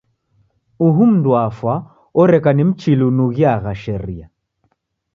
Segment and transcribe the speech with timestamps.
[0.85, 1.75] Uhu mndu wafwa
[2.21, 4.27] oreka ni Mchili unughiagha sharia.